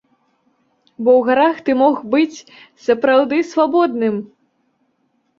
Бо 1.03 1.11
ў 1.17 1.21
гарах 1.27 1.59
ты 1.67 1.75
мог 1.81 1.99
быць 2.15 2.39
сапраўды 2.85 3.37
свабодным. 3.51 4.15